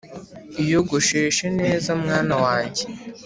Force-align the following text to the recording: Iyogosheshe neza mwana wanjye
Iyogosheshe 0.61 1.45
neza 1.61 1.89
mwana 2.01 2.35
wanjye 2.43 2.83